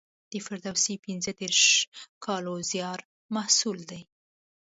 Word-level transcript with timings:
د 0.31 0.33
فردوسي 0.45 0.95
پنځه 1.05 1.31
دېرش 1.39 1.63
کالو 2.25 2.53
زیار 2.71 2.99
محصول 3.35 3.79
دی. 3.89 4.01